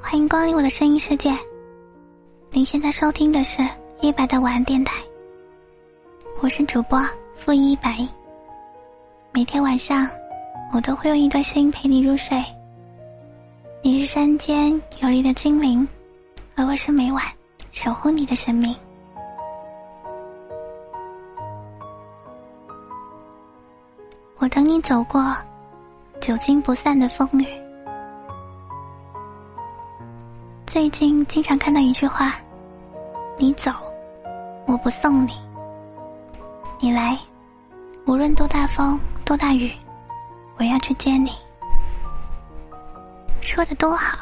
[0.00, 1.36] 欢迎光临我的声音世界。
[2.50, 3.60] 您现在收听的是
[4.00, 4.94] 一百的晚安电台，
[6.40, 7.00] 我是主播
[7.36, 7.96] 负一百。
[9.32, 10.08] 每天晚上，
[10.72, 12.42] 我都会用一段声音陪你入睡。
[13.82, 15.86] 你是山间有力的精灵，
[16.54, 17.22] 而我是每晚
[17.72, 18.74] 守护你的生命。
[24.38, 25.36] 我等你走过
[26.20, 27.46] 久经不散的风雨。
[30.68, 32.34] 最近经常看到一句话
[33.38, 33.72] ：“你走，
[34.66, 35.30] 我不送你；
[36.78, 37.18] 你来，
[38.04, 39.72] 无论多大风多大雨，
[40.58, 41.30] 我要去接你。”
[43.40, 44.18] 说的多好！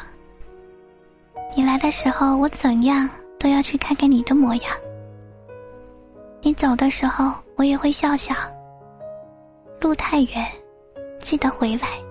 [1.53, 4.71] 你来的时候，我怎样都要去看看你的模样；
[6.41, 8.33] 你走的时候，我也会笑笑。
[9.81, 10.47] 路太远，
[11.19, 12.06] 记得回来。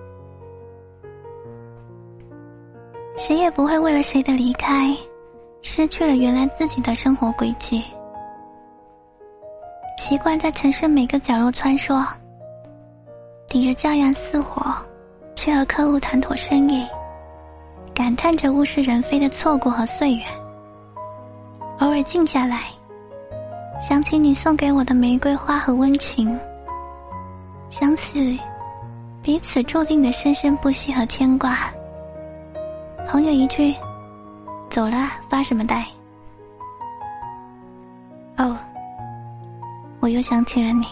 [3.17, 4.95] 谁也不会为了谁的离开，
[5.63, 7.83] 失去了原来自己的生活轨迹。
[9.97, 12.05] 习惯在城市每个角落穿梭，
[13.47, 14.71] 顶着骄阳似火，
[15.35, 16.87] 去和客户谈妥生意，
[17.91, 20.21] 感叹着物是人非的错过和岁月。
[21.79, 22.65] 偶尔静下来，
[23.81, 26.39] 想起你送给我的玫瑰花和温情。
[27.67, 28.39] 想起
[29.23, 31.69] 彼此注定的生生不息和牵挂。
[33.07, 33.73] 朋友一句
[34.69, 35.85] “走了，发什么呆？”
[38.37, 38.57] 哦，
[40.01, 40.85] 我又想起了你。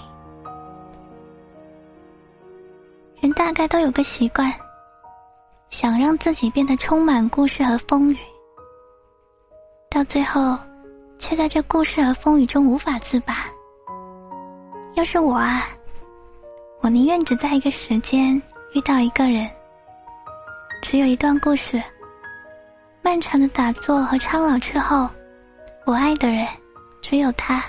[3.20, 4.52] 人大概都有个习惯，
[5.70, 8.18] 想让自己变得充满故事和风雨，
[9.90, 10.58] 到最后
[11.20, 13.46] 却在这故事和风雨中无法自拔。
[14.96, 15.68] 要是我啊！
[16.80, 18.42] 我宁愿只在一个时间
[18.74, 19.50] 遇到一个人，
[20.82, 21.84] 只有一段故事。
[23.06, 25.08] 漫长的打坐和苍老之后，
[25.86, 26.48] 我爱的人
[27.04, 27.64] 只有他。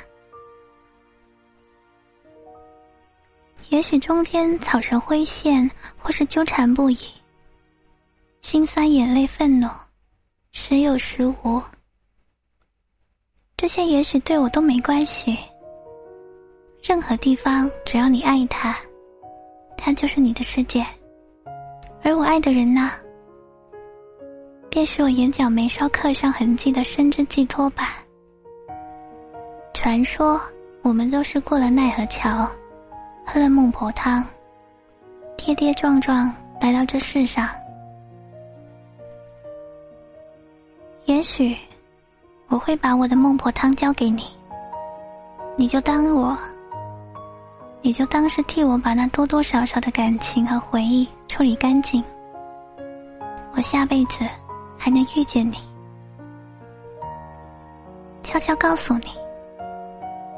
[3.69, 6.97] 也许中间草绳灰线，或是纠缠不已，
[8.41, 9.69] 心酸、眼泪、愤怒，
[10.53, 11.63] 时有时无。
[13.59, 15.39] 这些也许对我都没关系。
[16.83, 18.75] 任何地方，只要你爱他。
[19.77, 20.87] 他就是你的世界，
[22.03, 22.91] 而我爱的人呢，
[24.77, 27.97] 便是我眼角眉梢刻上痕迹的生之寄托吧。
[29.73, 30.39] 传说
[30.83, 32.47] 我们都是过了奈何桥，
[33.25, 34.23] 喝了孟婆汤，
[35.35, 37.49] 跌跌撞撞来到这世上。
[41.07, 41.57] 也许
[42.49, 44.25] 我会把我的孟婆汤交给你，
[45.57, 46.37] 你就当我。
[47.81, 52.05] 你就当是替我把那多多少少的感情和回忆处理干净。
[53.55, 54.19] 我下辈子
[54.87, 55.57] 还能遇见你，
[58.23, 59.11] 悄悄告诉你，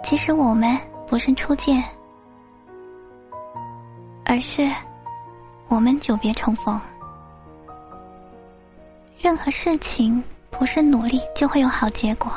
[0.02, 0.74] 其实我们
[1.06, 1.84] 不是初见，
[4.24, 4.66] 而是
[5.68, 6.80] 我们久别重逢。
[9.20, 12.32] 任何事情不是努力就会有好结果。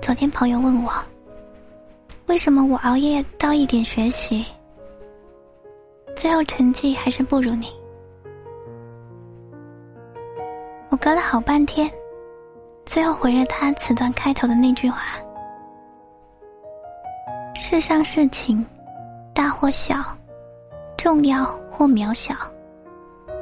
[0.00, 0.92] 昨天朋友问我。
[2.26, 4.44] 为什么我熬夜到一点学习，
[6.16, 7.68] 最后成绩还是不如你？
[10.92, 11.90] 我隔了好半天，
[12.84, 15.16] 最后回了他此段开头的那句话：
[17.54, 18.62] 世上事情，
[19.32, 19.96] 大或小，
[20.98, 22.34] 重要或渺小，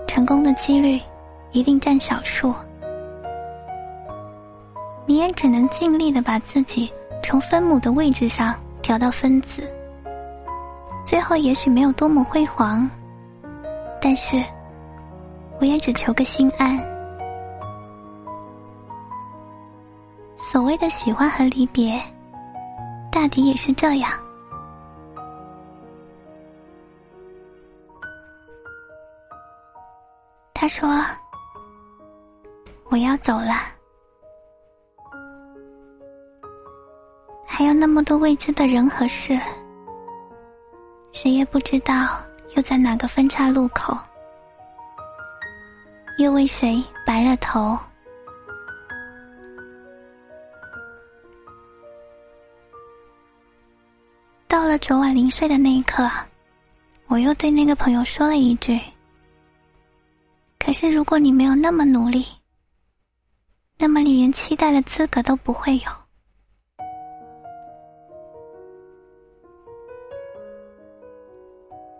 [0.06, 1.00] 成功的几率
[1.50, 2.54] 一定占少数。
[5.04, 6.88] 你也只能尽力的把自己
[7.20, 8.54] 从分母的位置上。
[8.82, 9.62] 调到分子，
[11.04, 12.88] 最后也许没有多么辉煌，
[14.00, 14.42] 但是
[15.60, 16.99] 我也只求个心安。
[20.50, 22.02] 所谓的喜欢和离别，
[23.08, 24.10] 大抵也是这样。
[30.52, 31.06] 他说
[32.91, 33.62] ：“我要走了。”
[37.46, 39.38] 还有那么多未知的人和事，
[41.12, 42.20] 谁也不知道
[42.56, 43.96] 又在哪个分岔路口，
[46.18, 47.78] 又为谁白了头。
[54.70, 56.08] 了昨晚临睡的那一刻，
[57.08, 58.78] 我又对那个朋友说了一句
[60.60, 62.24] ：“可是如果你没有那么努力，
[63.80, 65.82] 那么你连期待的资格都不会有。”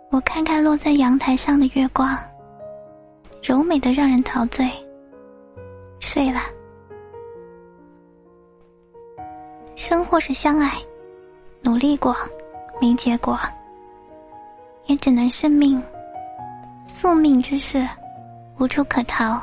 [0.09, 2.17] 我看看落在阳台上的月光，
[3.43, 4.71] 柔美的让人陶醉，
[5.99, 6.39] 睡了。
[9.75, 10.81] 生或是相爱，
[11.61, 12.15] 努力过，
[12.81, 13.39] 没结果，
[14.87, 15.79] 也只能是命。
[16.87, 17.87] 宿命之事，
[18.57, 19.39] 无处可逃。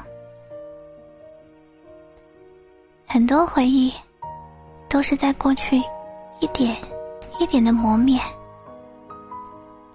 [3.07, 3.95] 很多回忆，
[4.89, 5.81] 都是在过去
[6.41, 6.77] 一点
[7.39, 8.21] 一点的磨灭。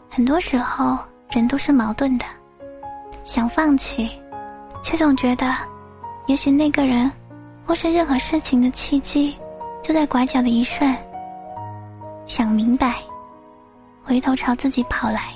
[0.10, 0.98] 很多时候，
[1.30, 2.26] 人都是矛盾的，
[3.26, 4.10] 想放弃，
[4.82, 5.54] 却总觉得，
[6.28, 7.12] 也许那个人，
[7.68, 9.36] 或是任何事情的契机，
[9.82, 10.96] 就在拐角的一瞬。
[12.26, 12.96] 想明白，
[14.14, 15.34] 回头朝自己跑来。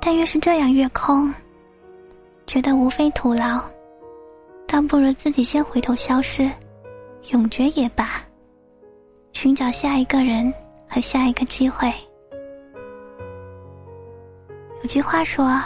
[0.00, 1.32] 但越是这样越空，
[2.48, 3.62] 觉得无非徒劳。
[4.66, 6.50] 倒不如自己先回头消失，
[7.30, 8.20] 永绝也罢。
[9.32, 10.52] 寻找下一个人
[10.88, 11.94] 和下一个机会。
[14.82, 15.62] 有句话说：“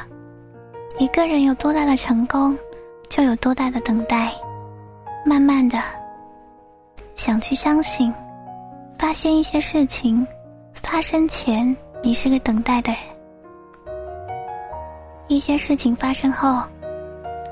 [1.01, 2.55] 一个人有多大的成功，
[3.09, 4.31] 就有多大的等待。”
[5.25, 5.83] 慢慢的，
[7.15, 8.13] 想去相信，
[9.07, 10.27] 发现一些事情
[10.83, 13.01] 发生前，你是个等待的人；
[15.29, 16.61] 一些事情发生后。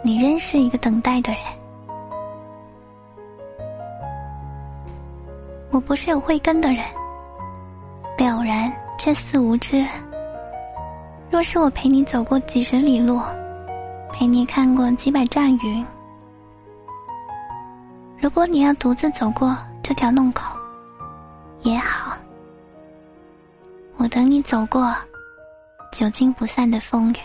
[0.02, 1.40] 你仍是一个等待的人。
[5.70, 6.84] 我不是有慧根的人，
[8.18, 9.86] 了然却似无知。
[11.30, 13.20] 若是我陪你走过几十里路，
[14.12, 15.86] 陪你看过几百丈云，
[18.18, 20.53] 如果你要独自走过这条弄口，
[21.64, 22.14] 也好，
[23.96, 24.94] 我等你走过
[25.92, 27.16] 久经不散的风雨。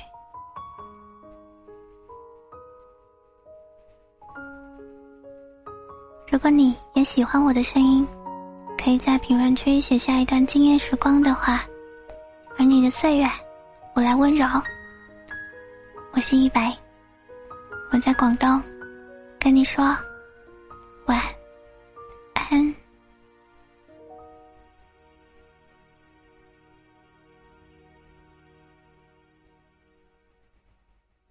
[6.31, 8.07] 如果你也喜欢我的声音，
[8.81, 11.65] 可以在评论区写下一段惊艳时光的话，
[12.57, 13.25] 而你的岁月，
[13.93, 14.47] 我来温柔。
[16.13, 16.73] 我是一白，
[17.91, 18.61] 我在广东，
[19.37, 19.83] 跟你说
[21.07, 21.38] 晚安。